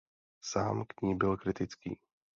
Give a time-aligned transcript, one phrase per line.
[0.43, 1.97] Sám k ní byl kritický.